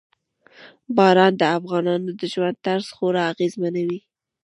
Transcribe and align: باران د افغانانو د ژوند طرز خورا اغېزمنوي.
باران 0.97 1.33
د 1.37 1.43
افغانانو 1.57 2.09
د 2.19 2.21
ژوند 2.33 2.57
طرز 2.65 2.87
خورا 2.95 3.23
اغېزمنوي. 3.33 3.99